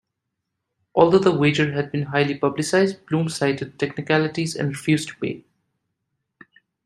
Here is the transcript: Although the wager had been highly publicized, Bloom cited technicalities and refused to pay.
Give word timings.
Although 0.95 1.19
the 1.19 1.31
wager 1.37 1.73
had 1.73 1.91
been 1.91 2.01
highly 2.07 2.33
publicized, 2.35 3.05
Bloom 3.05 3.29
cited 3.29 3.77
technicalities 3.77 4.55
and 4.55 4.69
refused 4.69 5.09
to 5.09 5.15
pay. 5.17 5.43